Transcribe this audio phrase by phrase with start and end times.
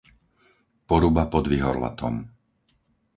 [0.89, 2.15] Poruba pod Vihorlatom